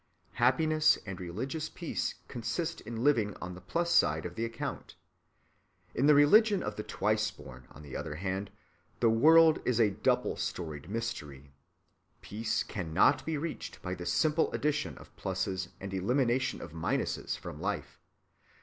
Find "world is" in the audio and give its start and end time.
9.11-9.79